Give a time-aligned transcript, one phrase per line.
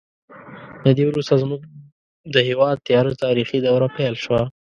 [0.85, 1.61] له دې وروسته زموږ
[2.33, 4.41] د هېواد تیاره تاریخي دوره پیل شوه.